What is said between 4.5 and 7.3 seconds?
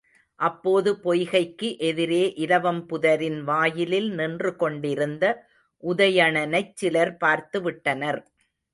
கொண்டிருந்த உதயணனைச் சிலர்